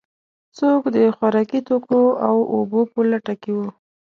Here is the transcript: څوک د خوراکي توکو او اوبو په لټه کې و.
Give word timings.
څوک 0.57 0.81
د 0.95 0.97
خوراکي 1.15 1.59
توکو 1.67 2.01
او 2.27 2.37
اوبو 2.53 2.81
په 2.91 2.99
لټه 3.11 3.33
کې 3.41 3.51
و. 3.57 3.59